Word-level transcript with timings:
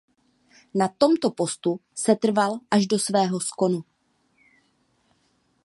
Na 0.73 0.87
tomto 0.89 1.29
postu 1.31 1.71
setrval 2.03 2.59
až 2.75 2.83
do 2.91 2.97
svého 3.05 3.37
skonu. 3.49 3.81